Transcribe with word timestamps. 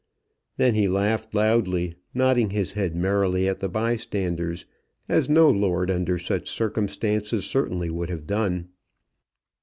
Then 0.57 0.73
he 0.73 0.87
laughed 0.87 1.35
loudly, 1.35 1.93
nodding 2.11 2.49
his 2.49 2.71
head 2.71 2.95
merrily 2.95 3.47
at 3.47 3.59
the 3.59 3.69
bystanders, 3.69 4.65
as 5.07 5.29
no 5.29 5.47
lord 5.47 5.91
under 5.91 6.17
such 6.17 6.49
circumstances 6.49 7.45
certainly 7.45 7.91
would 7.91 8.09
have 8.09 8.25
done. 8.25 8.69